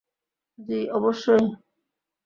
[0.59, 1.45] জ্বি, অবশ্যই!